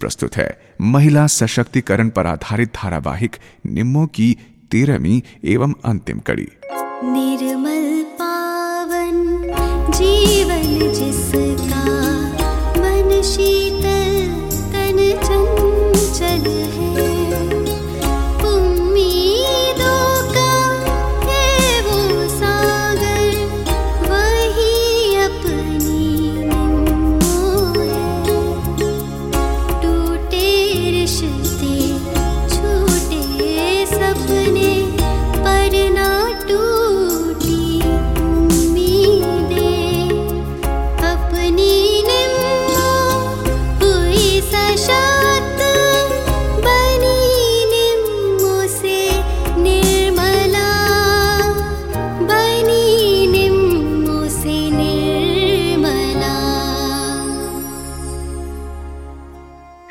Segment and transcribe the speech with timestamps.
[0.00, 0.48] प्रस्तुत है।
[0.80, 4.36] महिला सशक्तिकरण पर आधारित धारावाहिक निम्मो की
[4.70, 6.48] तेरहवीं एवं अंतिम कड़ी।
[7.04, 9.16] निर्मल पावन,
[9.90, 11.45] जीवन जिसका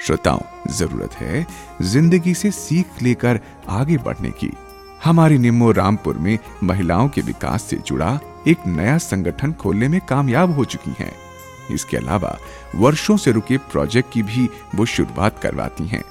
[0.05, 1.45] श्रोताओं, ज़रूरत है
[1.81, 4.51] ज़िंदगी से सीख लेकर आगे बढ़ने की।
[5.03, 10.51] हमारी निम्मो रामपुर में महिलाओं के विकास से जुड़ा एक नया संगठन खोलने में कामयाब
[10.55, 11.11] हो चुकी हैं।
[11.71, 12.37] इसके अलावा
[12.75, 16.03] वर्षों से रुके प्रोजेक्ट की भी वो शुरुआत करवाती हैं।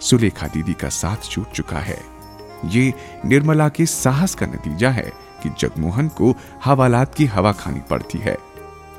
[0.00, 1.98] सुलेखा दीदी का साथ छूट चुका है।
[2.64, 2.92] ये
[3.24, 8.36] निर्मला के साहस का नतीजा है कि जगमोहन को हवालात की हवा खानी पड़ती है।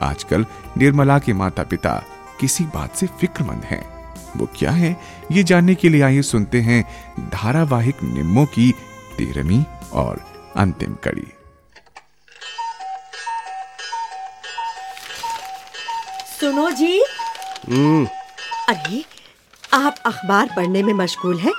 [0.03, 0.45] आजकल
[0.77, 2.01] निर्मला के माता पिता
[2.39, 3.96] किसी बात से फिक्रमंद हैं।
[4.37, 4.95] वो क्या है?
[5.31, 6.83] ये जानने के लिए आइए सुनते हैं
[7.29, 8.71] धारावाहिक निम्मो की
[9.17, 10.25] तेरहवीं और
[10.57, 11.27] अंतिम कड़ी।
[16.39, 16.99] सुनो जी।
[18.69, 19.03] अरे
[19.73, 21.53] आप अखबार पढ़ने में मशगूल हैं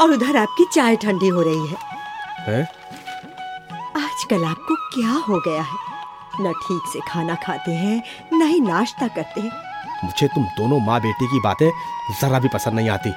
[0.00, 1.76] और उधर आपकी चाय ठंडी हो रही है।
[2.40, 2.62] हैं?
[4.04, 5.78] आजकल आपको क्या हो गया है?
[6.40, 9.69] न ठीक से खाना खाते हैं न ही नाश्ता करते हैं।
[10.04, 11.70] मुझे तुम दोनों माँ बेटी की बातें
[12.20, 13.10] जरा भी पसंद नहीं आती।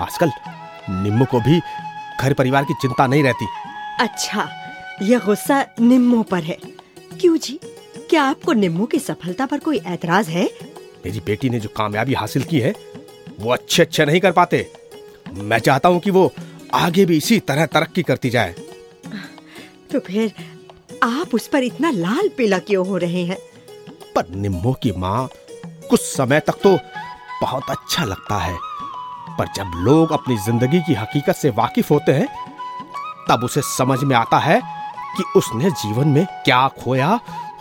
[0.00, 0.30] आजकल
[1.02, 1.60] निम्मू को भी
[2.20, 3.46] घर परिवार की चिंता नहीं रहती।
[4.00, 4.48] अच्छा
[5.02, 6.58] यह गुस्सा निम्मो पर है।
[7.20, 7.58] क्यों जी?
[8.10, 10.44] क्या आपको निम्मो की सफलता पर कोई ऐतराज है?
[11.04, 12.74] मेरी बेटी ने जो कामयाबी हासिल की है
[13.40, 14.70] वो अच्छे अच्छे नहीं कर पाते।
[15.32, 16.32] मैं चाहता हूँ कि वो
[16.74, 18.54] आगे भी इसी तरह तरक्की करती जाए।
[19.92, 20.32] तो फिर
[21.02, 23.36] आप उस पर इतना लाल पीला क्यों हो रहे हैं?
[24.14, 25.28] पर निम्मो की माँ
[25.92, 26.76] कुछ समय तक तो
[27.40, 28.56] बहुत अच्छा लगता है।
[29.38, 32.28] पर जब लोग अपनी ज़िंदगी की हकीकत से वाकिफ होते हैं
[33.28, 34.60] तब उसे समझ में आता है
[35.16, 37.08] कि उसने जीवन में क्या खोया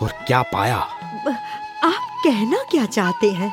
[0.02, 3.52] और क्या पाया। आप कहना क्या चाहते हैं?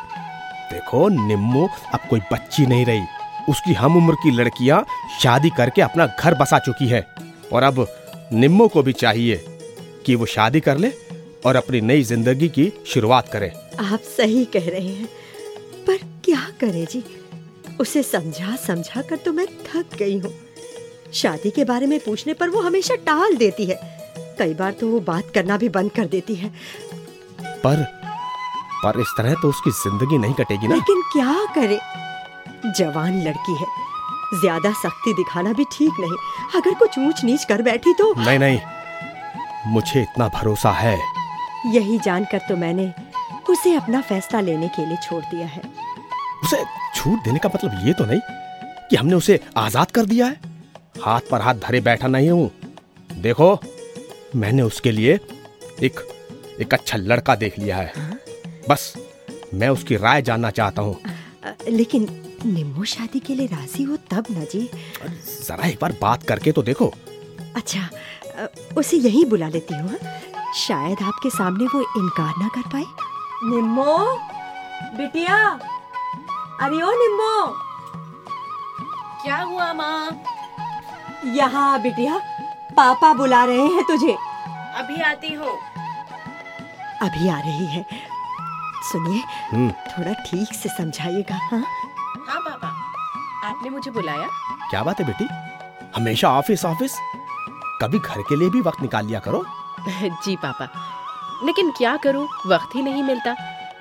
[0.73, 3.05] देखो निम्मो अब कोई बच्ची नहीं रही।
[3.49, 4.85] उसकी हम उम्र की लड़कियाँ
[5.21, 7.07] शादी करके अपना घर बसा चुकी है।
[7.53, 7.87] और अब
[8.33, 9.45] निम्मो को भी चाहिए
[10.07, 10.93] कि वो शादी कर ले
[11.47, 15.09] और अपनी नई ज़िंदगी की शुरुआत करे। आप सही कह रहे हैं।
[15.87, 17.03] पर क्या करें जी?
[17.81, 20.33] उसे समझा समझा कर तो मैं थक गई हूँ।
[21.15, 23.79] शादी के बारे में पूछने पर वो हमेशा टाल देती है।
[24.39, 26.49] कई बार तो वो बात करना भी बंद कर देती है।
[27.65, 27.83] पर
[28.85, 31.79] पर इस तरह तो उसकी ज़िंदगी नहीं कटेगी ना। लेकिन क्या करे?
[32.79, 33.67] जवान लड़की है।
[34.35, 36.17] ज़्यादा सख्ती दिखाना भी ठीक नहीं।
[36.57, 38.61] अगर कुछ ऊंच नीच कर बैठी तो नहीं नहीं।
[39.67, 40.99] मुझे इतना भरोसा है।
[41.67, 42.93] यही जानकर तो मैंने
[43.51, 45.63] उसे अपना फैसला लेने के लिए छोड़ दिया है।
[46.45, 46.63] उसे
[46.97, 48.21] छूट देने का मतलब ये तो नहीं
[48.91, 50.41] कि हमने उसे आज़ाद कर दिया है।
[51.03, 52.51] हाथ पर हाथ धरे बैठा नहीं हूँ।
[53.23, 53.59] देखो
[54.37, 55.19] मैंने उसके लिए
[55.83, 56.01] एक
[56.61, 57.93] एक अच्छा लड़का देख लिया है।
[58.69, 58.93] बस
[59.55, 60.97] मैं उसकी राय जानना चाहता हूँ।
[61.69, 62.09] लेकिन
[62.47, 64.69] निम्मो शादी के लिए राज़ी हो तब न जी।
[65.05, 66.93] जरा एक बार बात करके तो देखो।
[67.57, 67.89] अच्छा
[68.77, 69.99] उसे यहीं बुला लेती हूँ हाँ?
[70.57, 72.85] शायद आपके सामने वो इनकार ना कर पाए।
[73.45, 73.97] निम्मो?
[74.97, 75.37] बिटिया?
[76.63, 77.35] अरे ओ निम्मो!
[79.23, 80.23] क्या हुआ माँ?
[81.25, 82.19] यहाँ बिटिया
[82.77, 84.17] पापा बुला रहे हैं तुझे।
[84.75, 85.57] अभी आती हूँ।
[87.03, 87.85] अभी आ रही है।
[88.93, 89.23] सुनिए
[89.53, 91.63] हम्म। थोड़ा ठीक से समझाइएगा हाँ?
[92.29, 92.69] हाँ पापा।
[93.49, 94.29] आपने मुझे बुलाया।
[94.71, 95.29] क्या बात है बेटी?
[95.97, 96.97] हमेशा ऑफ़िस ऑफ़िस।
[97.83, 99.45] कभी घर के लिए भी वक्त निकाल लिया करो।
[100.25, 100.69] जी पापा।
[101.45, 102.27] लेकिन क्या करूँ?
[102.47, 103.35] वक्त ही नहीं मिलता।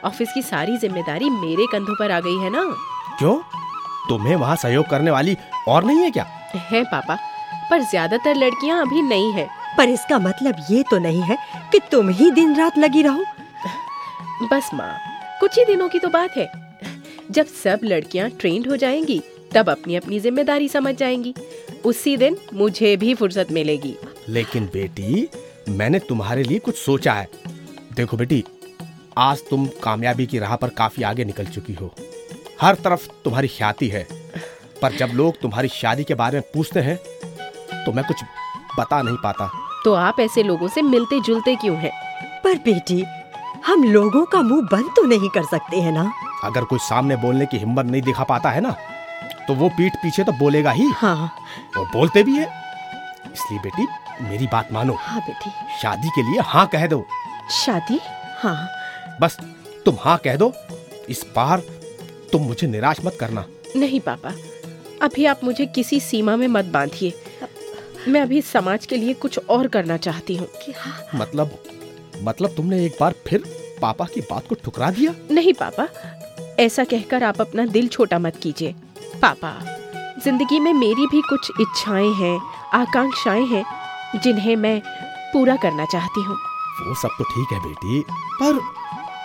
[0.05, 2.63] ऑफ़िस की सारी ज़िम्मेदारी मेरे कंधों पर आ गई है ना?
[3.19, 3.35] क्यों?
[4.09, 5.37] तुम्हें वहाँ सहयोग करने वाली
[5.67, 6.23] और नहीं है क्या?
[6.55, 7.15] है पापा
[7.69, 11.37] पर ज़्यादातर लड़कियाँ अभी नहीं है। पर इसका मतलब ये तो नहीं है
[11.71, 13.25] कि तुम ही दिन रात लगी रहो।
[14.51, 14.93] बस माँ
[15.39, 16.49] कुछ ही दिनों की तो बात है।
[17.31, 19.21] जब सब लड़कियाँ ट्रेंड हो जाएँगी
[19.53, 21.33] तब अपनी अपनी ज़िम्मेदारी समझ जाएँगी।
[21.85, 23.95] उसी दिन मुझे भी फुर्सत मिलेगी।
[24.29, 25.27] लेकिन बेटी
[25.69, 27.27] मैंने तुम्हारे लिए कुछ सोचा है।
[27.97, 28.43] देखो बेटी
[29.17, 31.89] आज तुम कामयाबी की राह पर काफ़ी आगे निकल चुकी हो।
[32.61, 34.05] हर तरफ़ तुम्हारी ख्याति है
[34.81, 36.95] पर जब लोग तुम्हारी शादी के बारे में पूछते हैं
[37.85, 38.23] तो मैं कुछ
[38.79, 39.49] बता नहीं पाता।
[39.83, 41.91] तो आप ऐसे लोगों से मिलते जुलते क्यों हैं?
[42.43, 43.03] पर बेटी
[43.65, 46.11] हम लोगों का मुँह बंद तो नहीं कर सकते हैं ना?
[46.43, 48.75] अगर कोई सामने बोलने की हिम्मत नहीं दिखा पाता है ना
[49.47, 51.31] तो वो पीठ पीछे तो बोलेगा ही। हाँ।
[51.77, 52.45] और बोलते भी है।
[53.33, 53.87] इसलिए बेटी
[54.23, 55.49] मेरी बात मानो। हाँ बेटी।
[55.81, 57.05] शादी के लिए हाँ कह दो।
[57.51, 57.99] शादी?
[58.39, 58.67] हाँ।
[59.21, 59.37] बस
[59.85, 60.51] तुम हाँ कह दो।
[61.09, 61.61] इस बार
[62.31, 63.45] तुम मुझे निराश मत करना।
[63.75, 64.33] नहीं पापा।
[65.01, 67.13] अभी आप मुझे किसी सीमा में मत बांधिए।
[68.07, 70.47] मैं अभी समाज के लिए कुछ और करना चाहती हूँ।
[71.15, 71.57] मतलब
[72.23, 73.43] मतलब तुमने एक बार फिर
[73.81, 75.13] पापा की बात को ठुकरा दिया?
[75.31, 75.87] नहीं पापा।
[76.59, 78.75] ऐसा कहकर आप अपना दिल छोटा मत कीजिए।
[79.21, 79.53] पापा
[80.23, 82.39] ज़िंदगी में मेरी भी कुछ इच्छाएँ हैं
[82.73, 83.65] आकांक्षाएँ हैं
[84.23, 84.81] जिन्हें मैं
[85.33, 86.37] पूरा करना चाहती हूँ।
[86.79, 88.01] वो सब तो ठीक है बेटी
[88.41, 88.59] पर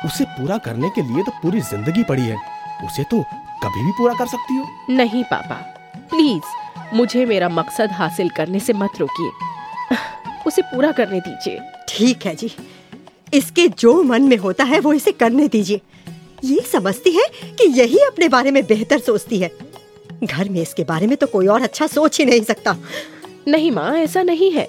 [0.07, 2.37] उसे पूरा करने के लिए तो पूरी ज़िंदगी पड़ी है।
[2.85, 3.23] उसे तो
[3.65, 5.55] कभी भी पूरा कर सकती हो। नहीं पापा।
[6.11, 9.97] प्लीज़ मुझे मेरा मकसद हासिल करने से मत रोकिए।
[10.47, 12.51] उसे पूरा करने दीजिए। ठीक है जी।
[13.35, 15.81] इसके जो मन में होता है वो इसे करने दीजिए।
[16.45, 19.51] ये समझती है कि यही अपने बारे में बेहतर सोचती है।
[20.25, 22.77] घर में इसके बारे में तो कोई और अच्छा सोच ही नहीं सकता।
[23.49, 24.69] नहीं माँ ऐसा नहीं है।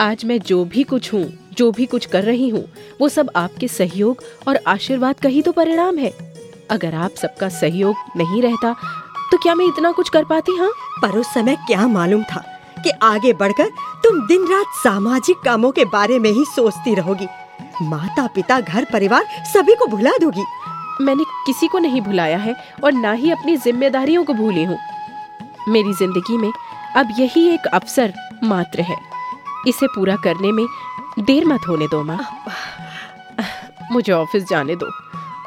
[0.00, 1.24] आज मैं जो भी कुछ हूँ
[1.54, 2.64] जो भी कुछ कर रही हूँ
[3.00, 6.12] वो सब आपके सहयोग और आशीर्वाद का ही तो परिणाम है।
[6.70, 8.72] अगर आप सबका सहयोग नहीं रहता
[9.30, 10.70] तो क्या मैं इतना कुछ कर पाती हाँ?
[11.02, 12.44] पर उस समय क्या मालूम था
[12.78, 13.68] कि आगे बढ़कर
[14.04, 17.26] तुम दिन रात सामाजिक कामों के बारे में ही सोचती रहोगी।
[17.82, 20.44] माता पिता घर परिवार सभी को भुला दोगी।
[21.00, 22.54] मैंने किसी को नहीं भुलाया है
[22.84, 24.78] और ना ही अपनी जिम्मेदारियों को भूली हूँ।
[25.68, 26.50] मेरी ज़िंदगी में
[26.96, 28.12] अब यही एक अवसर
[28.44, 28.96] मात्र है।
[29.68, 30.66] इसे पूरा करने में
[31.18, 32.18] देर मत होने दो माँ।
[33.92, 34.86] मुझे ऑफ़िस जाने दो।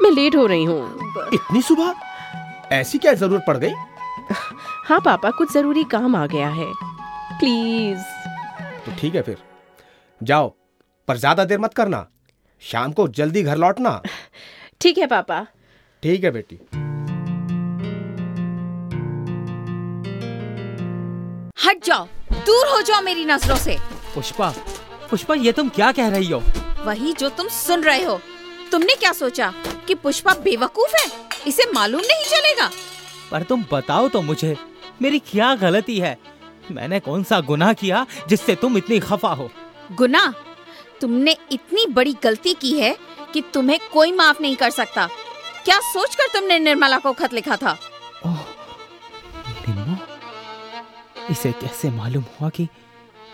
[0.01, 1.93] मैं लेट हो रही हूँ। इतनी सुबह?
[2.71, 3.73] ऐसी क्या ज़रूरत पड़ गई?
[4.87, 6.71] हाँ पापा कुछ ज़रूरी काम आ गया है।
[7.39, 8.03] प्लीज़।
[8.85, 9.37] तो ठीक है फिर।
[10.21, 10.47] जाओ
[11.07, 12.05] पर ज़्यादा देर मत करना।
[12.61, 14.01] शाम को जल्दी घर लौटना।
[14.81, 15.45] ठीक है पापा।
[16.03, 16.59] ठीक है बेटी।
[21.65, 22.05] हट जाओ।
[22.45, 23.77] दूर हो जाओ मेरी नज़रों से।
[24.15, 24.53] पुष्पा
[25.11, 26.43] पुष्पा ये तुम क्या कह रही हो?
[26.85, 28.19] वही जो तुम सुन रहे हो।
[28.71, 29.53] तुमने क्या सोचा
[29.87, 31.05] कि पुष्पा बेवकूफ़ है?
[31.47, 32.69] इसे मालूम नहीं चलेगा।
[33.31, 34.55] पर तुम बताओ तो मुझे
[35.01, 36.17] मेरी क्या गलती है?
[36.71, 39.49] मैंने कौन सा गुनाह किया जिससे तुम इतनी खफा हो?
[39.91, 40.33] गुना?
[41.01, 42.97] तुमने इतनी बड़ी गलती की है
[43.33, 45.07] कि तुम्हें कोई माफ़ नहीं कर सकता।
[45.65, 47.77] क्या सोचकर तुमने निर्मला को खत लिखा था?
[49.69, 49.97] निम्मो
[51.31, 52.67] इसे कैसे मालूम हुआ कि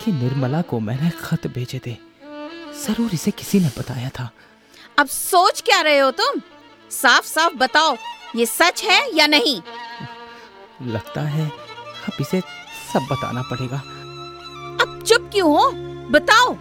[0.03, 1.95] कि निर्मला को मैंने खत भेजे थे।
[2.77, 4.29] ज़रूर इसे किसी ने बताया था।
[5.00, 6.41] अब सोच क्या रहे हो तुम?
[6.91, 7.95] साफ़ साफ़ बताओ
[8.35, 9.55] ये सच है या नहीं?
[10.83, 12.39] लगता है अब इसे
[12.94, 13.77] सब बताना पड़ेगा।
[14.81, 15.71] अब चुप क्यों हो?
[16.11, 16.53] बताओ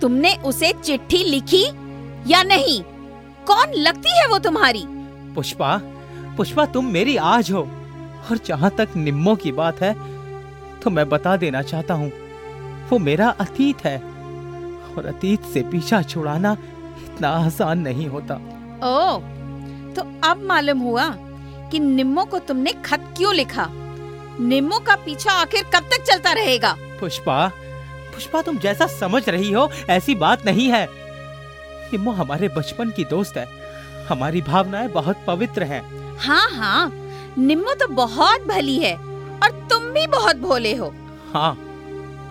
[0.00, 1.64] तुमने उसे चिट्ठी लिखी
[2.32, 2.82] या नहीं?
[3.46, 4.84] कौन लगती है वो तुम्हारी?
[5.34, 5.76] पुष्पा
[6.36, 7.62] पुष्पा तुम मेरी आज हो।
[8.30, 9.92] और जहाँ तक निम्मो की बात है
[10.80, 12.10] तो मैं बता देना चाहता हूँ।
[12.90, 13.96] वो मेरा अतीत है।
[14.96, 16.52] और अतीत से पीछा छुड़ाना
[16.98, 18.34] इतना आसान नहीं होता।
[18.84, 19.18] ओ
[19.94, 21.08] तो अब मालूम हुआ
[21.70, 23.66] कि निम्मो को तुमने खत क्यों लिखा?
[24.40, 26.74] निम्मो का पीछा आखिर कब तक चलता रहेगा?
[27.00, 27.46] पुष्पा
[28.14, 30.86] पुष्पा तुम जैसा समझ रही हो ऐसी बात नहीं है।
[31.92, 33.46] निम्मो हमारे बचपन की दोस्त है।
[34.08, 35.82] हमारी भावनाएँ बहुत पवित्र हैं।
[36.18, 36.92] हाँ हाँ
[37.38, 40.92] निम्मो तो बहुत भली है और तुम भी बहुत भोले हो।
[41.32, 41.54] हाँ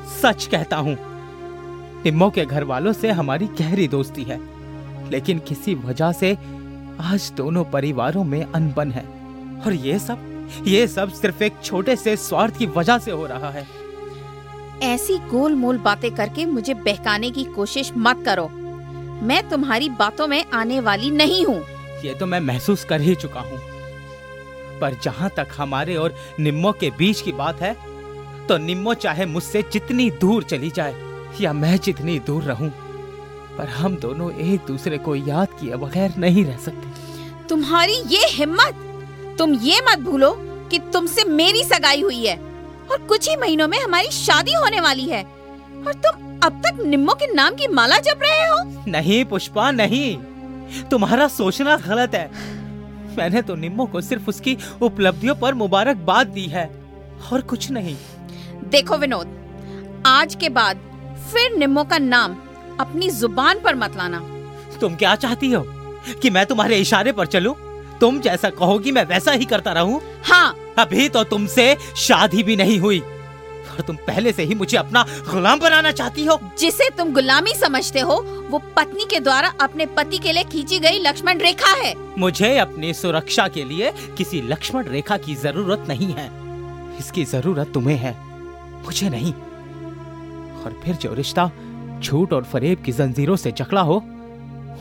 [0.08, 0.98] सच कहता हूँ
[2.04, 4.40] निम्मो के घर वालों से हमारी गहरी दोस्ती है
[5.10, 6.34] लेकिन किसी वजह से
[7.02, 9.04] आज दोनों परिवारों में अनबन है।
[9.66, 13.50] और ये सब ये सब सिर्फ़ एक छोटे से स्वार्थ की वजह से हो रहा
[13.50, 13.66] है।
[14.84, 18.48] ऐसी गोल मोल बातें करके मुझे बहकाने की कोशिश मत करो।
[19.24, 21.62] मैं तुम्हारी बातों में आने वाली नहीं हूँ।
[22.04, 23.60] ये तो मैं महसूस कर ही चुका हूँ।
[24.82, 27.76] पर जहाँ तक हमारे और निम्मो के बीच की बात है
[28.50, 30.96] तो निम्मो चाहे मुझसे जितनी दूर चली जाए
[31.42, 32.70] या मैं जितनी दूर रहूँ
[33.58, 38.84] पर हम दोनों एक दूसरे को याद किए बगैर नहीं रह सकते। तुम्हारी ये हिम्मत
[39.39, 40.34] तुम ये मत भूलो
[40.72, 42.38] कि तुमसे मेरी सगाई हुई है
[42.92, 47.13] और कुछ ही महीनों में हमारी शादी होने वाली है और तुम अब तक निम्मो
[47.13, 50.18] के नाम की माला जप रहे हो। नहीं पुष्पा नहीं।
[50.89, 52.30] तुम्हारा सोचना गलत है।
[53.18, 56.66] मैंने तो निम्मो को सिर्फ़ उसकी उपलब्धियों पर मुबारकबाद दी है
[57.32, 57.96] और कुछ नहीं।
[58.70, 60.80] देखो विनोद आज के बाद
[61.34, 62.36] फिर निम्मो का नाम
[62.80, 64.20] अपनी ज़ुबान पर मत लाना।
[64.82, 65.64] तुम क्या चाहती हो
[66.22, 67.56] कि मैं तुम्हारे इशारे पर चलूँ?
[68.00, 70.02] तुम जैसा कहोगी मैं वैसा ही करता रहूँ?
[70.26, 75.06] हाँ। अभी तो तुमसे शादी भी नहीं हुई। और तुम पहले से ही मुझे अपना
[75.32, 80.18] गुलाम बनाना चाहती हो। जिसे तुम गुलामी समझते हो वो पत्नी के द्वारा अपने पति
[80.18, 85.18] के लिए खींची गई लक्ष्मण रेखा है। मुझे अपनी सुरक्षा के लिए किसी लक्ष्मण रेखा
[85.18, 86.30] की ज़रूरत नहीं है।
[87.00, 88.16] इसकी ज़रूरत तुम्हें है।
[88.86, 89.34] मुझे नहीं।
[90.64, 91.50] और फिर जो रिश्ता
[92.00, 94.04] झूठ और फरेब की जंजीरों से जकड़ा हो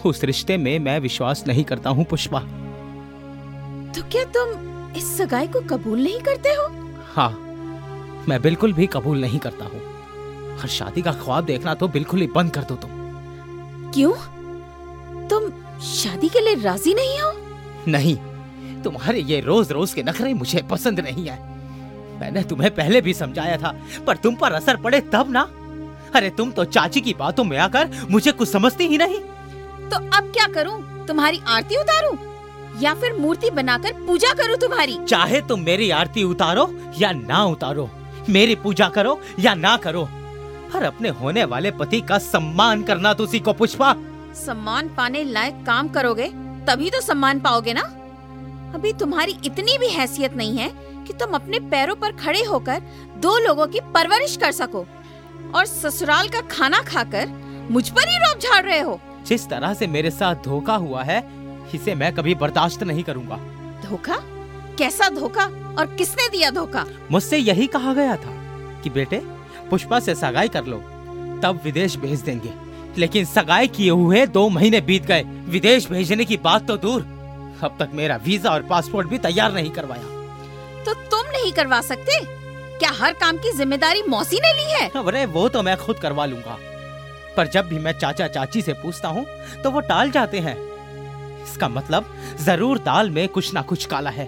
[0.04, 2.40] उस रिश्ते में मैं विश्वास नहीं करता हूँ पुष्पा।
[3.92, 6.66] तो क्या तुम इस सगाई को कबूल नहीं करते हो?
[7.14, 7.30] हाँ
[8.28, 9.80] मैं बिल्कुल भी कबूल नहीं करता हूँ।
[10.56, 12.90] और शादी का ख्वाब देखना तो बिल्कुल ही बंद कर दो तुम।
[13.94, 14.12] क्यों?
[15.28, 15.50] तुम
[15.84, 17.32] शादी के लिए राज़ी नहीं हो?
[17.88, 18.16] नहीं
[18.82, 21.38] तुम्हारे ये रोज रोज के नखरे मुझे पसंद नहीं है।
[22.16, 23.74] मैंने तुम्हें पहले भी समझाया था
[24.06, 25.40] पर तुम पर असर पड़े तब ना।
[26.14, 29.18] अरे तुम तो चाची की बातों में आकर मुझे कुछ समझती ही नहीं।
[29.90, 31.06] तो अब क्या करूँ?
[31.06, 32.16] तुम्हारी आरती उतारूं?
[32.80, 34.98] या फिर मूर्ति बनाकर पूजा करूँ तुम्हारी?
[35.04, 36.68] चाहे तुम मेरी आरती उतारो
[36.98, 37.88] या ना उतारो
[38.28, 40.08] मेरी पूजा करो या ना करो
[40.72, 43.92] पर अपने होने वाले पति का सम्मान करना तो सीखो पुष्पा।
[44.36, 46.26] सम्मान पाने लायक काम करोगे
[46.66, 47.82] तभी तो सम्मान पाओगे ना?
[48.76, 50.68] अभी तुम्हारी इतनी भी हैसियत नहीं है
[51.04, 52.82] कि तुम अपने पैरों पर खड़े होकर
[53.16, 54.84] दो लोगों की परवरिश कर सको।
[55.54, 57.28] और ससुराल का खाना खाकर
[57.70, 61.18] मुझ पर ही रोब झाड़ रहे हो। जिस तरह से मेरे साथ धोखा हुआ है
[61.74, 63.36] इसे मैं कभी बर्दाश्त नहीं करूँगा।
[63.88, 64.20] धोखा?
[64.78, 65.44] कैसा धोखा?
[65.78, 66.84] और किसने दिया धोखा?
[67.10, 68.36] मुझसे यही कहा गया था
[68.82, 69.22] कि बेटे
[69.70, 70.76] पुष्पा से सगाई कर लो
[71.42, 72.52] तब विदेश भेज देंगे।
[72.98, 77.15] लेकिन सगाई किए हुए दो महीने बीत गए विदेश भेजने की बात तो दूर।
[77.64, 80.14] अब तक मेरा वीज़ा और पासपोर्ट भी तैयार नहीं करवाया।
[80.84, 82.18] तो तुम नहीं करवा सकते?
[82.78, 84.88] क्या हर काम की ज़िम्मेदारी मौसी ने ली है?
[84.98, 86.58] अरे वो तो मैं खुद करवा लूँगा।
[87.36, 89.24] पर जब भी मैं चाचा चाची से पूछता हूँ
[89.62, 90.56] तो वो टाल जाते हैं।
[91.44, 94.26] इसका मतलब ज़रूर दाल में कुछ ना कुछ काला है।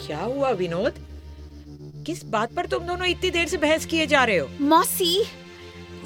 [0.00, 0.94] क्या हुआ विनोद?
[2.06, 4.48] किस बात पर तुम दोनों इतनी देर से बहस किए जा रहे हो?
[4.60, 5.24] मौसी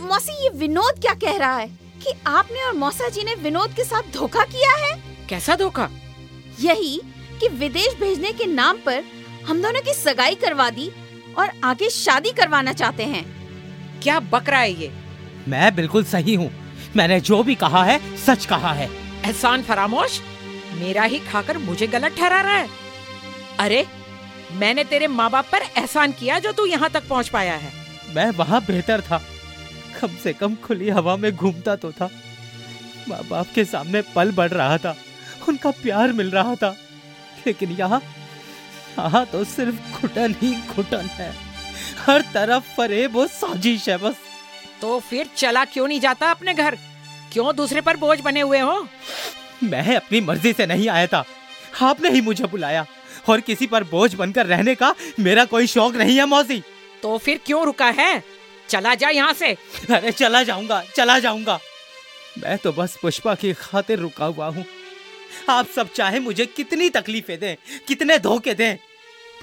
[0.00, 1.68] मौसी ये विनोद क्या कह रहा है?
[2.02, 4.92] कि आपने और मौसा जी ने विनोद के साथ धोखा किया है?
[5.28, 5.88] कैसा धोखा?
[6.60, 7.00] यही
[7.40, 9.02] कि विदेश भेजने के नाम पर
[9.46, 10.90] हम दोनों की सगाई करवा दी
[11.38, 13.24] और आगे शादी करवाना चाहते हैं।
[14.02, 14.90] क्या बकरा है ये?
[15.48, 16.50] मैं बिल्कुल सही हूँ।
[16.96, 18.88] मैंने जो भी कहा है सच कहा है।
[19.24, 20.20] एहसान फरामोश
[20.74, 22.68] मेरा ही खाकर मुझे गलत ठहरा रहा है।
[23.58, 23.86] अरे
[24.52, 27.72] मैंने तेरे माँ बाप पर एहसान किया जो तू यहाँ तक पहुँच पाया है।
[28.14, 29.22] मैं वहाँ बेहतर था।
[30.00, 32.10] कम से कम खुली हवा में घूमता तो था।
[33.08, 34.96] माँ बाप के सामने पल बढ़ रहा था।
[35.48, 36.76] उनका प्यार मिल रहा था।
[37.46, 38.02] लेकिन यहाँ
[38.98, 41.34] यहाँ तो सिर्फ़ घुटन ही घुटन है।
[42.06, 44.16] हर तरफ़ फरेब और साजिश है बस।
[44.80, 46.78] तो फिर चला क्यों नहीं जाता अपने घर?
[47.32, 48.88] क्यों दूसरे पर बोझ बने हुए हो?
[49.62, 51.24] मैं अपनी मर्ज़ी से नहीं आया था।
[51.82, 52.86] आपने ही मुझे बुलाया।
[53.28, 56.62] और किसी पर बोझ बनकर रहने का मेरा कोई शौक नहीं है मौसी।
[57.02, 58.22] तो फिर क्यों रुका है?
[58.68, 59.52] चला जा यहाँ से।
[59.90, 61.58] अरे चला जाऊँगा चला जाऊँगा।
[62.38, 64.64] मैं तो बस पुष्पा की खातिर रुका हुआ हूँ।
[65.50, 67.56] आप सब चाहे मुझे कितनी तकलीफें दें
[67.88, 68.76] कितने धोखे दें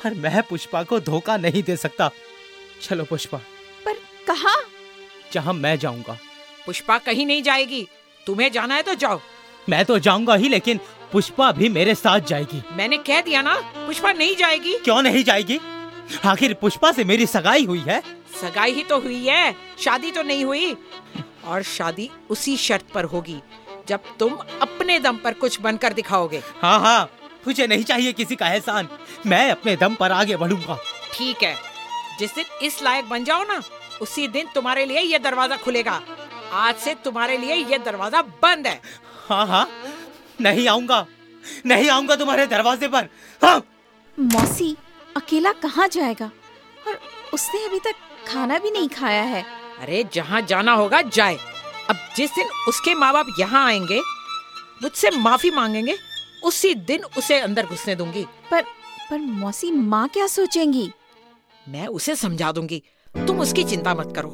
[0.04, 2.10] पर मैं पुष्पा को धोखा नहीं दे सकता।
[2.82, 3.38] चलो पुष्पा।
[3.86, 3.94] पर
[4.28, 4.56] कहा?
[5.34, 6.18] जहाँ मैं जाऊँगा।
[6.66, 7.88] पुष्पा कहीं नहीं जाएगी।
[8.28, 9.20] तुम्हें जाना है तो जाओ।
[9.70, 10.80] मैं तो जाऊँगा ही लेकिन
[11.12, 15.60] पुष्पा भी मेरे साथ जाएगी। मैंने कह दिया ना पुष्पा नहीं जाएगी। क्यों नहीं जाएगी?
[16.26, 18.02] आखिर पुष्पा से मेरी सगाई हुई है?
[18.42, 20.76] सगाई ही तो हुई है शादी तो नहीं हुई
[21.46, 23.40] और शादी उसी शर्त पर होगी।
[23.88, 27.10] जब तुम अपने दम पर कुछ बनकर दिखाओगे। हाँ हाँ
[27.48, 28.88] मुझे नहीं चाहिए किसी का एहसान।
[29.26, 30.78] मैं अपने दम पर आगे बढ़ूँगा।
[31.14, 31.56] ठीक है
[32.20, 33.62] जिस दिन इस लायक बन जाओ ना
[34.02, 36.02] उसी दिन तुम्हारे लिए ये दरवाज़ा खुलेगा।
[36.54, 38.80] आज से तुम्हारे लिए ये दरवाज़ा बंद है।
[39.28, 39.68] हाँ हाँ
[40.42, 41.06] नहीं आऊँगा
[41.66, 43.10] नहीं आऊँगा तुम्हारे दरवाजे पर।
[43.42, 43.62] हाँ।
[44.18, 44.76] मौसी
[45.18, 46.30] अकेला कहाँ जाएगा?
[46.88, 47.00] और
[47.34, 47.96] उसने अभी तक
[48.28, 49.44] खाना भी नहीं खाया है।
[49.82, 51.38] अरे जहाँ जाना होगा जाए।
[51.90, 54.00] अब जिस दिन उसके माँ बाप यहाँ आएँगे
[54.84, 55.96] मुझसे माफ़ी मांगेंगे
[56.44, 58.62] उसी दिन उसे अंदर घुसने दूँगी। पर
[59.10, 60.90] पर मौसी माँ क्या सोचेंगी?
[61.70, 62.82] मैं उसे समझा दूँगी।
[63.28, 64.30] तुम उसकी चिंता मत करो।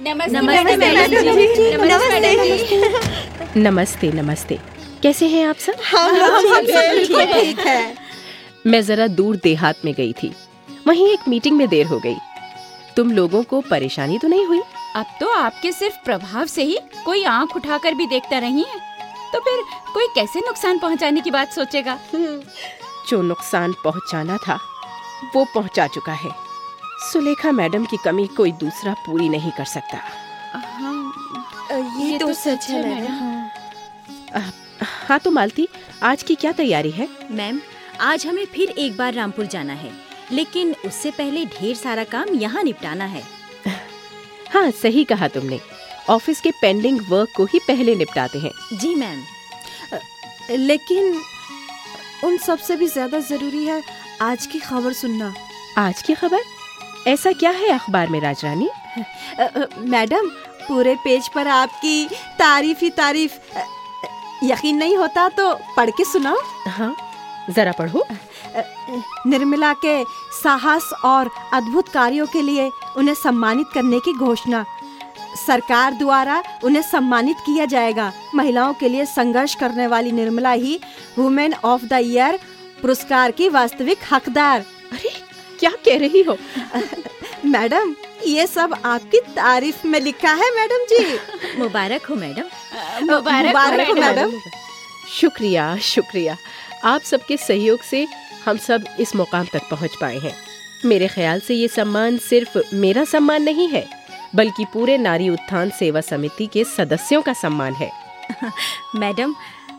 [0.00, 0.40] नमस्ते
[3.56, 4.58] नमस्ते नमस्ते
[5.02, 5.72] कैसे हैं आप सब?
[7.32, 7.96] ठीक है।
[8.66, 10.32] मैं जरा दूर देहात में गई थी।
[10.86, 12.16] वहीं एक मीटिंग में देर हो गई।
[12.96, 14.60] तुम लोगों को परेशानी तो नहीं हुई?
[14.96, 18.78] अब तो आपके सिर्फ़ प्रभाव से ही कोई आँख उठाकर भी देखता नहीं है।
[19.32, 19.62] तो फिर
[19.94, 21.98] कोई कैसे नुकसान पहुँचाने की बात सोचेगा?
[23.08, 24.58] जो नुकसान पहुंचाना था
[25.34, 26.30] वो पहुँचा चुका है।
[27.12, 30.00] सुलेखा मैडम की कमी कोई दूसरा पूरी नहीं कर सकता।
[32.00, 34.40] ये तो सच है मैडम।
[35.08, 35.68] हाँ तो मालती
[36.02, 37.08] आज की क्या तैयारी है?
[37.30, 37.60] मैम
[38.00, 42.62] आज हमें फिर एक बार रामपुर जाना है। लेकिन उससे पहले ढेर सारा काम यहाँ
[42.62, 43.22] निपटाना है।
[44.52, 45.60] हाँ सही कहा तुमने।
[46.10, 49.24] ऑफ़िस के पेंडिंग वर्क को ही पहले निपटाते हैं। जी मैम।
[50.50, 51.22] लेकिन
[52.24, 53.82] उन सबसे भी ज़्यादा ज़रूरी है
[54.22, 55.34] आज की खबर सुनना।
[55.78, 56.42] आज की खबर?
[57.08, 58.68] ऐसा क्या है अखबार में राजरानी?
[59.90, 60.28] मैडम
[60.68, 62.06] पूरे पेज पर आपकी
[62.38, 63.38] तारीफ़ ही तारीफ़।
[64.44, 66.94] यकीन नहीं होता तो पढ़ के सुनाओ। हाँ
[67.50, 68.06] जरा पढ़ो।
[69.26, 70.04] निर्मला के
[70.42, 74.64] साहस और अद्भुत कार्यों के लिए उन्हें सम्मानित करने की घोषणा।
[75.46, 80.80] सरकार द्वारा उन्हें सम्मानित किया जाएगा। महिलाओं के लिए संघर्ष करने वाली निर्मला ही
[81.18, 82.38] वुमेन ऑफ़ द ईयर
[82.82, 84.60] पुरस्कार की वास्तविक हकदार।
[84.92, 85.10] अरे
[85.60, 86.36] क्या कह रही हो?
[87.44, 87.94] मैडम
[88.26, 91.18] ये सब आपकी तारीफ़ में लिखा है मैडम जी।
[91.58, 92.42] मुबारक हो मैडम।
[93.12, 94.32] मुबारक हो मैडम।
[95.08, 96.36] शुक्रिया शुक्रिया।
[96.84, 98.06] आप सबके सहयोग से
[98.46, 100.34] हम सब इस मुकाम तक पहुँच पाए हैं।
[100.84, 103.84] मेरे ख्याल से ये सम्मान सिर्फ़ मेरा सम्मान नहीं है
[104.34, 107.90] बल्कि पूरे नारी उत्थान सेवा समिति के सदस्यों का सम्मान है।
[108.96, 109.34] मैडम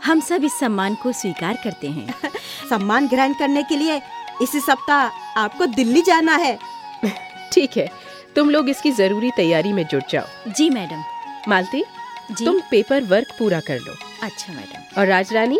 [0.05, 2.15] हम सब इस सम्मान को स्वीकार करते हैं।
[2.69, 4.01] सम्मान ग्रहण करने के लिए
[4.41, 6.57] इसी सप्ताह आपको दिल्ली जाना है।
[7.53, 7.89] ठीक है
[8.35, 11.03] तुम लोग इसकी ज़रूरी तैयारी में जुट जाओ। जी मैडम।
[11.47, 11.83] मालती
[12.31, 12.45] जी?
[12.45, 15.59] तुम पेपर वर्क पूरा कर लो। अच्छा मैडम। और राजरानी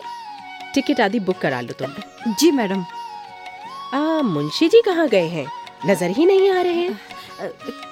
[0.73, 2.85] टिकट आदि बुक करा लो तुम। जी मैडम।
[3.93, 5.45] आ, मुंशी जी कहाँ गए हैं?
[5.85, 6.99] नज़र ही नहीं आ रहे हैं।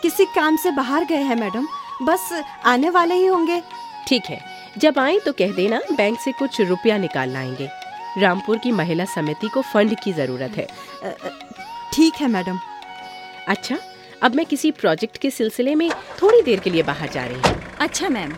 [0.02, 1.68] किसी काम से बाहर गए हैं मैडम।
[2.02, 2.30] बस
[2.66, 3.62] आने वाले ही होंगे।
[4.08, 4.40] ठीक है।
[4.78, 7.70] जब आए तो कह देना बैंक से कुछ रुपया निकाल लाएँगे।
[8.18, 10.68] रामपुर की महिला समिति को फंड की ज़रूरत है।
[11.94, 12.60] ठीक है मैडम।
[13.48, 13.78] अच्छा
[14.24, 15.90] अब मैं किसी प्रोजेक्ट के सिलसिले में
[16.22, 18.34] थोड़ी देर के लिए बाहर जा रही हूँ। अच्छा मैम।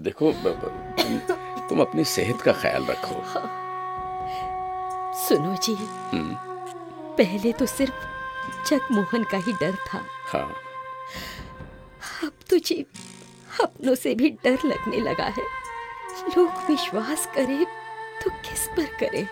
[0.00, 0.32] देखो
[1.68, 3.22] तुम, अपनी सेहत का ख्याल रखो।
[5.18, 6.34] सुनो जी। हम्म,
[7.16, 8.08] पहले तो सिर्फ़
[8.68, 10.48] जगमोहन का ही डर था। हाँ।
[12.24, 12.84] अब तो जी
[13.60, 15.44] अपनों से भी डर लगने लगा है।
[16.36, 17.64] लोग विश्वास करें
[18.24, 19.26] तो किस पर करें?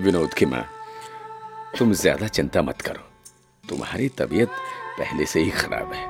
[0.00, 0.64] विनोद की माँ
[1.78, 3.02] तुम ज़्यादा चिंता मत करो।
[3.64, 4.50] तुम्हारी तबीयत
[4.98, 6.04] पहले से ही खराब है।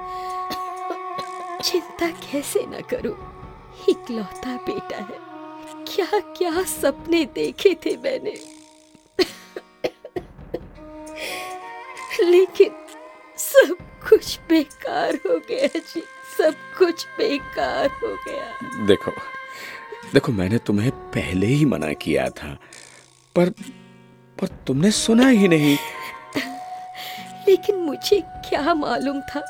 [1.63, 3.17] चिंता कैसे न करूँ?
[3.89, 5.19] इकलौता बेटा है।
[5.89, 8.37] क्या क्या सपने देखे थे मैंने।
[12.23, 12.71] लेकिन
[13.39, 13.77] सब
[14.09, 16.03] कुछ बेकार हो गया जी
[16.39, 19.11] सब कुछ बेकार हो गया। देखो
[20.13, 22.59] देखो मैंने तुम्हें पहले ही मना किया था
[23.35, 23.51] पर
[24.39, 25.77] पर तुमने सुना ही नहीं।
[27.49, 29.41] लेकिन मुझे क्या मालूम था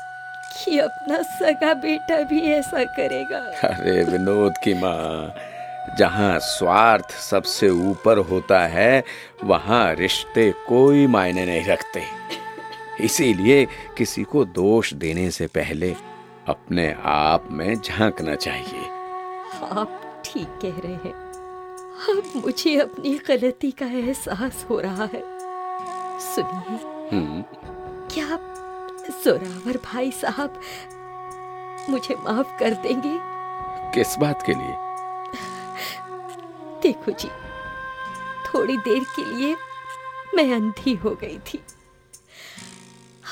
[0.53, 5.35] कि अपना सगा बेटा भी ऐसा करेगा। अरे विनोद की माँ
[5.99, 9.03] जहाँ स्वार्थ सबसे ऊपर होता है
[9.43, 12.03] वहाँ रिश्ते कोई मायने नहीं रखते।
[13.05, 13.65] इसीलिए
[13.97, 15.95] किसी को दोष देने से पहले
[16.47, 18.89] अपने आप में झांकना चाहिए।
[19.71, 21.13] आप ठीक कह रहे हैं।
[22.09, 25.23] अब मुझे अपनी गलती का एहसास हो रहा है।
[26.19, 26.77] सुनिए
[27.11, 27.41] हम्म,
[28.13, 28.53] क्या आप
[29.09, 30.59] जोरावर भाई साहब
[31.89, 33.17] मुझे माफ़ कर देंगे।
[33.93, 34.75] किस बात के लिए?
[36.83, 37.29] देखो जी
[38.47, 39.55] थोड़ी देर के लिए
[40.35, 41.57] मैं अंधी हो गई थी।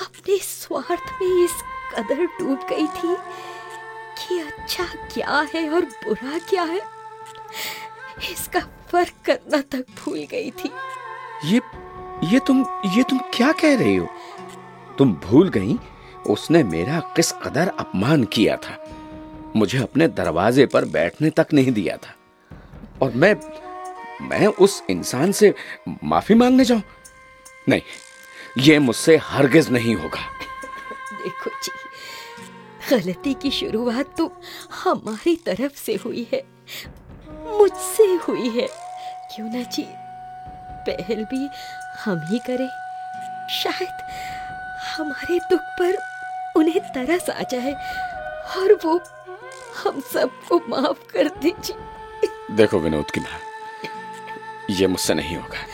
[0.01, 1.61] अपने स्वार्थ में इस
[1.93, 3.15] कदर डूब गई थी
[4.19, 4.83] कि अच्छा
[5.13, 6.81] क्या है और बुरा क्या है
[8.31, 8.59] इसका
[8.91, 10.71] फ़र्क करना तक भूल गई थी।
[11.45, 11.61] ये
[12.23, 14.07] ये तुम ये तुम क्या कह रही हो?
[14.97, 15.77] तुम भूल गई,
[16.27, 18.77] उसने मेरा किस कदर अपमान किया था।
[19.55, 22.15] मुझे अपने दरवाजे पर बैठने तक नहीं दिया था।
[23.01, 23.35] और मैं
[24.21, 25.53] मैं उस इंसान से
[26.03, 26.81] माफ़ी मांगने जाऊँ?
[27.69, 27.81] नहीं,
[28.57, 30.21] ये मुझसे हरगिज नहीं होगा।
[31.13, 31.71] देखो जी,
[32.89, 34.25] गलती की शुरुआत तो
[34.83, 36.43] हमारी तरफ़ से हुई है,
[37.57, 38.67] मुझसे हुई है।
[39.31, 39.85] क्यों ना जी,
[40.87, 41.47] पहल भी
[42.03, 42.69] हम ही करें,
[43.53, 44.44] शायद
[44.87, 45.97] हमारे दुख पर
[46.57, 47.73] उन्हें तरस आ जाए
[48.57, 48.99] और वो
[49.83, 53.39] हम सबको माफ़ कर दीजिए। देखो विनोद की माँ
[54.69, 55.65] ये मुझसे नहीं होगा।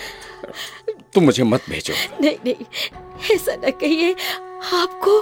[1.13, 4.13] तुम मुझे मत भेजो। नहीं नहीं ऐसा न कहिए।
[4.74, 5.19] आपको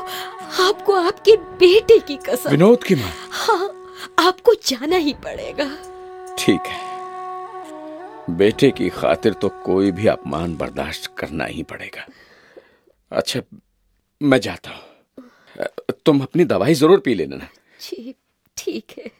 [0.63, 3.65] आपको आपके बेटे की कसम। विनोद की माँ हाँ
[4.19, 5.65] आपको जाना ही पड़ेगा।
[6.39, 6.87] ठीक है।
[8.37, 12.05] बेटे की खातिर तो कोई भी अपमान बर्दाश्त करना ही पड़ेगा।
[13.11, 13.41] अच्छा
[14.21, 14.85] मैं जाता हूँ।
[16.05, 17.37] तुम अपनी दवाई ज़रूर पी लेना।
[17.81, 18.13] जी
[18.57, 19.11] ठीक है।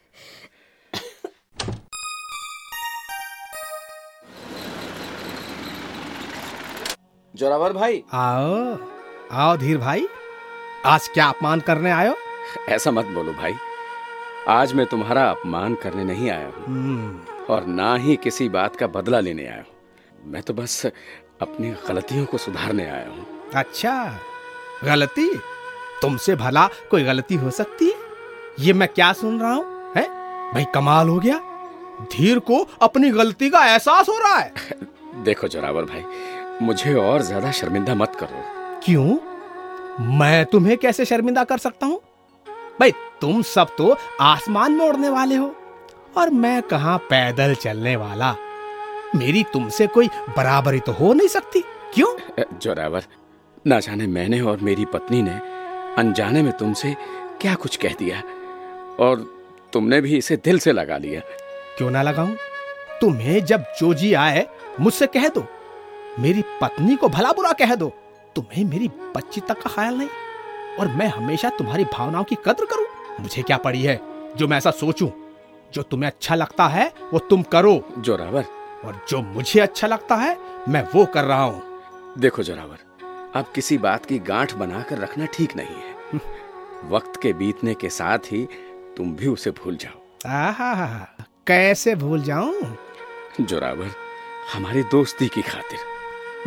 [7.34, 8.78] जोरावर भाई। आओ
[9.32, 10.08] आओ धीर भाई।
[10.86, 12.16] आज क्या अपमान करने आयो
[12.70, 13.54] ऐसा मत बोलो भाई।
[14.48, 18.88] आज मैं तुम्हारा अपमान करने नहीं आया हूँ। हम्म, और ना ही किसी बात का
[18.88, 24.20] बदला लेने आया हूँ। मैं तो बस अपनी गलतियों को सुधारने आया हूँ। अच्छा।
[24.86, 25.40] गलती?
[26.02, 27.86] तुमसे भला कोई गलती हो सकती?
[27.86, 27.96] है
[28.60, 29.94] ये मैं क्या सुन रहा हूँ?
[29.98, 30.04] है?
[30.54, 31.38] भाई कमाल हो गया।
[32.02, 34.54] धीर को अपनी गलती का एहसास हो रहा है।
[35.24, 36.04] देखो जोरावर भाई
[36.62, 38.44] मुझे और ज़्यादा शर्मिंदा मत करो।
[38.84, 39.18] क्यों?
[40.18, 42.02] मैं तुम्हें कैसे शर्मिंदा कर सकता हूँ?
[42.80, 45.56] भाई तुम सब तो आसमान में उड़ने वाले हो
[46.18, 48.36] और मैं कहा पैदल चलने वाला?
[49.16, 51.62] मेरी तुमसे कोई बराबरी तो हो नहीं सकती।
[51.94, 52.44] क्यों?
[52.60, 53.04] जोरावर
[53.68, 55.40] ना जाने मैंने और मेरी पत्नी ने
[55.98, 56.96] अनजाने में तुमसे
[57.42, 58.22] क्या कुछ कह दिया
[59.00, 59.26] और
[59.74, 61.22] तुमने भी इसे दिल से लगा लिया।
[61.78, 62.36] क्यों ना लगाऊँ?
[63.02, 64.48] तुम्हें जब जो जी आए
[64.80, 65.46] मुझसे कह दो।
[66.20, 67.92] मेरी पत्नी को भला बुरा कह दो।
[68.36, 70.10] तुम्हें मेरी बच्ची तक का ख्याल नहीं।
[70.80, 72.86] और मैं हमेशा तुम्हारी भावनाओं की कद्र करूँ।
[73.22, 74.00] मुझे क्या पड़ी है
[74.38, 75.10] जो मैं ऐसा सोचूं?
[75.74, 78.46] जो तुम्हें अच्छा लगता है वो तुम करो। जोरावर।
[78.86, 80.38] और जो मुझे अच्छा लगता है
[80.70, 81.64] मैं वो कर रहा हूँ।
[82.18, 82.89] देखो जोरावर
[83.36, 86.20] अब किसी बात की गांठ बनाकर रखना ठीक नहीं है।
[86.90, 88.48] वक्त के बीतने के साथ ही
[88.98, 91.00] तुम भी उसे भूल जाओ। आहा
[91.48, 92.78] कैसे भूल जाऊँ?
[93.42, 93.92] जोरावर
[94.54, 95.80] हमारी दोस्ती की खातिर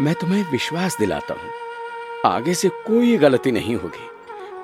[0.01, 1.51] मैं तुम्हें विश्वास दिलाता हूँ।
[2.27, 4.09] आगे से कोई गलती नहीं होगी।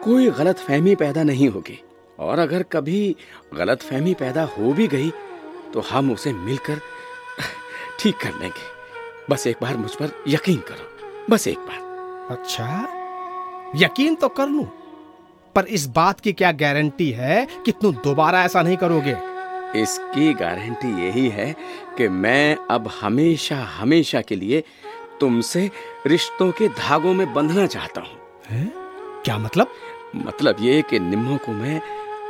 [0.05, 1.81] कोई गलत फहमी पैदा नहीं होगी।
[2.19, 3.17] और अगर कभी
[3.55, 5.11] गलत फहमी पैदा हो भी गई
[5.75, 6.81] तो हम उसे मिलकर
[8.01, 8.77] ठीक कर लेंगे।
[9.31, 11.87] बस एक बार मुझ पर यकीन करो। बस एक बार।
[12.31, 12.87] अच्छा?
[13.77, 14.67] यकीन तो कर लू
[15.55, 19.17] पर इस बात की क्या गारंटी है कि तुम दोबारा ऐसा नहीं करोगे?
[19.77, 21.53] इसकी गारंटी यही है
[21.99, 24.63] कि मैं अब हमेशा हमेशा के लिए
[25.21, 25.71] तुमसे
[26.07, 28.71] रिश्तों के धागों में बंधना चाहता हूँ।
[29.25, 29.73] क्या मतलब?
[30.17, 31.81] मतलब ये कि निम्मो को मैं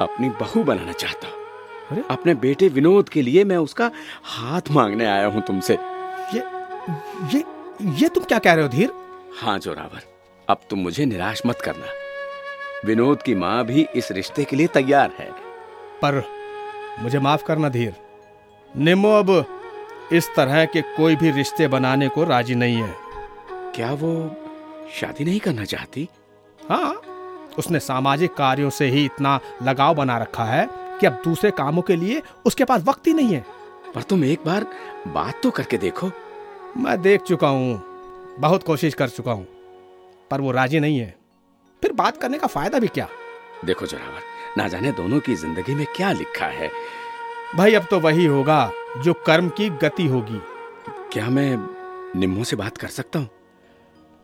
[0.03, 3.91] अपनी बहू बनाना चाहता हूँ। अपने बेटे विनोद के लिए मैं उसका
[4.25, 5.79] हाथ मांगने आया हूँ तुमसे।
[6.35, 6.43] ये
[7.35, 7.45] ये
[8.01, 8.91] ये तुम क्या कह रहे हो धीर?
[9.41, 10.03] हाँ जोरावर
[10.49, 11.87] अब तुम मुझे निराश मत करना।
[12.85, 15.31] विनोद की माँ भी इस रिश्ते के लिए तैयार है।
[16.05, 16.23] पर
[17.01, 17.95] मुझे माफ़ करना धीर।
[18.77, 19.31] निमो अब
[20.13, 22.95] इस तरह के कोई भी रिश्ते बनाने को राज़ी नहीं है।
[23.75, 24.37] क्या वो
[25.01, 26.09] शादी नहीं करना चाहती?
[26.71, 26.95] हाँ
[27.59, 30.69] उसने सामाजिक कार्यों से ही इतना लगाव बना रखा है
[31.01, 33.45] कि अब दूसरे कामों के लिए उसके पास वक्त ही नहीं है।
[33.95, 34.67] पर तुम एक बार
[35.07, 36.11] बात तो करके देखो।
[36.77, 37.88] मैं देख चुका हूँ।
[38.41, 39.47] बहुत कोशिश कर चुका हूँ
[40.31, 41.15] पर वो राज़ी नहीं है।
[41.83, 43.09] फिर बात करने का फ़ायदा भी क्या?
[43.65, 44.23] देखो जोरावर
[44.57, 46.71] ना जाने दोनों की ज़िंदगी में क्या लिखा है।
[47.57, 48.71] भाई अब तो वही होगा
[49.05, 50.41] जो कर्म की गति होगी।
[51.13, 51.57] क्या मैं
[52.17, 53.29] निम्मो से बात कर सकता हूँ?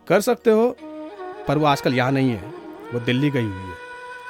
[0.07, 0.75] कर सकते हो
[1.47, 2.53] पर वो आजकल यहाँ नहीं है।
[2.93, 3.75] वो दिल्ली गई हुई है।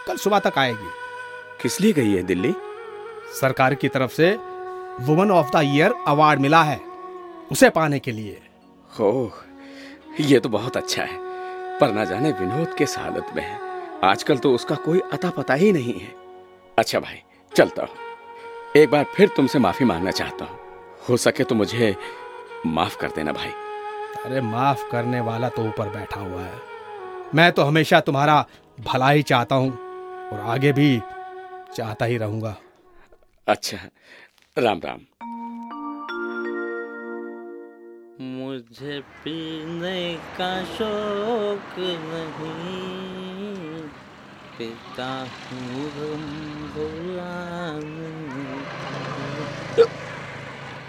[0.07, 0.89] कल सुबह तक आएगी।
[1.61, 2.53] किस लिए गई है दिल्ली?
[3.39, 4.35] सरकार की तरफ़ से
[5.01, 6.79] woman of the year award मिला है
[7.51, 8.41] उसे पाने के लिए।
[8.99, 9.11] हो
[10.19, 11.17] ये तो बहुत अच्छा है।
[11.79, 13.59] पर ना जाने विनोद किस हालत में है।
[14.03, 16.15] आजकल तो उसका कोई अता पता ही नहीं है।
[16.77, 17.21] अच्छा भाई
[17.55, 20.59] चलता हूँ। एक बार फिर तुमसे माफ़ी मांगना चाहता हूँ।
[21.09, 21.95] हो सके तो मुझे
[22.65, 23.49] माफ़ कर देना भाई।
[24.25, 26.61] अरे माफ़ करने वाला तो ऊपर बैठा हुआ है।
[27.35, 28.45] मैं तो हमेशा तुम्हारा
[28.79, 29.71] भला ही चाहता हूँ
[30.29, 31.01] और आगे भी
[31.75, 32.55] चाहता ही रहूँगा।
[33.47, 33.77] अच्छा
[34.57, 34.99] राम राम।
[38.55, 40.01] मुझे पीने
[40.37, 42.51] का शौक नहीं।
[44.57, 45.07] पीता
[45.47, 45.87] हूँ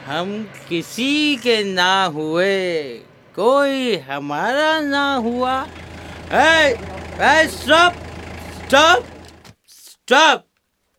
[0.07, 0.31] हम
[0.69, 2.55] किसी के ना हुए,
[3.37, 5.57] कोई हमारा ना हुआ।
[7.57, 7.93] स्टॉप
[8.59, 9.05] स्टॉप
[9.71, 10.45] स्टॉप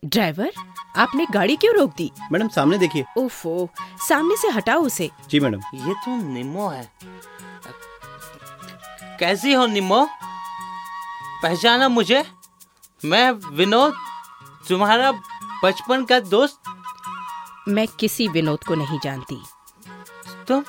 [0.04, 0.52] ड्राइवर
[0.98, 2.12] आपने गाड़ी क्यों रोक दी?
[2.32, 3.70] मैडम सामने देखिए। ओफो
[4.10, 6.92] सामने से हटाओ उसे। जी मैडम। ये तो निमो है।
[9.20, 10.10] कैसी हो निमो
[11.44, 12.26] पहचाना मुझे?
[13.06, 13.94] मैं विनोद
[14.70, 15.12] तुम्हारा
[15.64, 16.62] बचपन का दोस्त?
[17.68, 19.44] मैं किसी विनोद को नहीं जानती।
[20.48, 20.64] तुम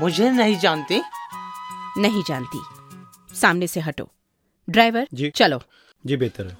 [0.00, 1.02] मुझे नहीं जानती?
[1.98, 2.60] नहीं जानती।
[3.34, 4.10] सामने से हटो।
[4.70, 5.62] ड्राइवर जी। चलो।
[6.06, 6.58] जी बेहतर है।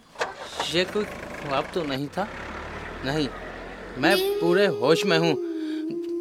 [0.74, 2.28] ये कोई ख्वाब तो नहीं था?
[3.04, 3.28] नहीं,
[3.98, 5.34] मैं पूरे होश में हूँ।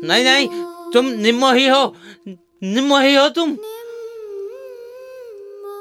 [0.04, 0.48] नहीं नहीं,
[0.94, 1.96] तुम निम्मो ही हो।
[2.28, 3.58] निम्मो ही हो तुम।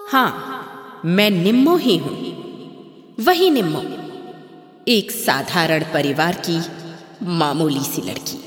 [0.08, 2.14] हाँ मैं निम्मो ही हूँ।
[3.20, 3.82] वही निम्मो,
[4.88, 6.60] एक साधारण परिवार की
[7.32, 8.38] मामूली सी लड़की,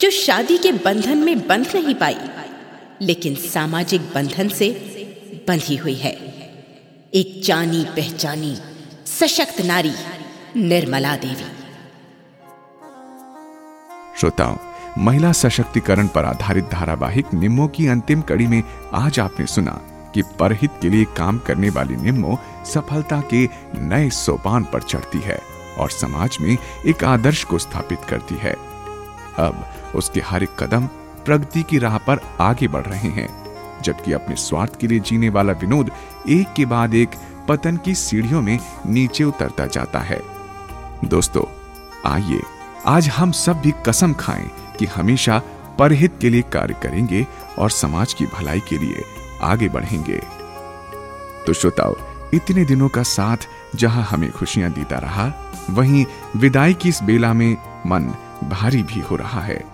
[0.00, 2.16] जो शादी के बंधन में बंध नहीं पाई,
[3.02, 4.70] लेकिन सामाजिक बंधन से
[5.48, 6.12] बंधी हुई है।
[7.12, 8.56] एक जानी पहचानी
[9.08, 9.92] सशक्त नारी
[10.56, 11.44] निर्मला देवी।
[14.20, 14.56] श्रोताओं,
[14.98, 18.62] महिला सशक्तिकरण पर आधारित धारावाहिक निम्मो की अंतिम कड़ी में
[18.94, 19.80] आज आपने सुना
[20.14, 25.40] कि परहित के लिए काम करने वाली निम्मो सफलता के नए सोपान पर चढ़ती है
[25.78, 26.56] और समाज में
[26.86, 28.52] एक आदर्श को स्थापित करती है।
[29.38, 30.86] अब उसके हर एक कदम
[31.24, 33.28] प्रगति की राह पर आगे बढ़ रहे हैं,
[33.82, 35.90] जबकि अपने स्वार्थ के लिए जीने वाला विनोद
[36.28, 37.10] एक के बाद एक
[37.48, 40.37] पतन की सीढ़ियों में नीचे उतरता जाता है।
[41.04, 41.42] दोस्तों,
[42.10, 42.40] आइए
[42.86, 45.42] आज हम सब भी कसम खाएँ कि हमेशा
[45.78, 47.26] परहित के लिए कार्य करेंगे
[47.58, 49.04] और समाज की भलाई के लिए
[49.42, 50.20] आगे बढ़ेंगे।
[51.46, 51.96] तो श्रोताओ,
[52.34, 53.36] इतने दिनों का साथ
[53.76, 56.06] जहाँ हमें खुशियाँ देता रहा, वहीं
[56.36, 57.56] विदाई की इस बेला में
[57.86, 58.14] मन
[58.48, 59.64] भारी भी हो रहा है।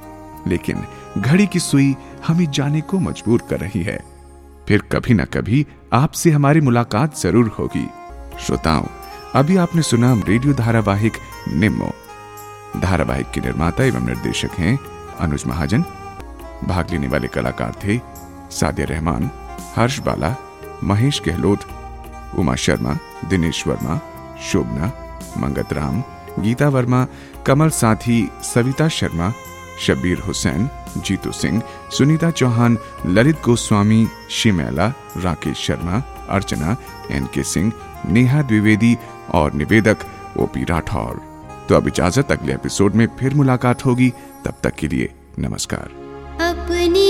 [0.47, 0.85] लेकिन
[1.19, 4.05] घड़ी की सुई हमें जाने को मजबूर कर रही है।
[4.69, 7.89] फिर कभी ना कभी आपसे हमारी मुलाकात ज़रूर होगी।
[8.41, 8.85] श्रोताओं
[9.35, 11.13] अभी आपने सुना रेडियो धारावाहिक
[11.49, 11.91] निम्मो।
[12.81, 14.79] धारावाहिक के निर्माता एवं निर्देशक हैं
[15.21, 15.85] अनुज महाजन।
[16.65, 18.01] भाग लेने वाले कलाकार थे
[18.51, 19.31] सादिया रहमान,
[19.77, 20.35] हर्ष बाला,
[20.85, 21.59] महेश गहलोत,
[22.39, 24.01] उमा शर्मा, दिनेश वर्मा,
[24.43, 24.93] शोभना,
[25.39, 26.03] मंगत राम,
[26.39, 27.07] गीता वर्मा,
[27.47, 29.33] कमल साथी, सविता शर्मा
[29.81, 36.77] शबीर हुसैन, जीतू सिंह, सुनीता चौहान, ललित गोस्वामी, शिमैला, राकेश शर्मा, अर्चना,
[37.11, 37.73] एन के सिंह
[38.09, 38.97] नेहा द्विवेदी
[39.33, 39.97] और निवेदक
[40.39, 41.23] ओपी राठौर।
[41.69, 44.13] तो अब इजाज़त, अगले एपिसोड में फिर मुलाकात होगी।
[44.45, 45.91] तब तक के लिए नमस्कार।
[46.41, 47.04] अपनी